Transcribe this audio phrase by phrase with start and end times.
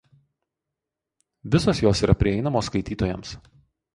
[1.55, 3.37] Visos jos yra prieinamos skaitytojams.